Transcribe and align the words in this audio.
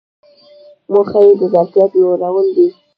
موخه 0.91 1.19
یې 1.25 1.33
د 1.39 1.41
ظرفیت 1.53 1.91
لوړول 2.01 2.47
دي. 2.55 2.67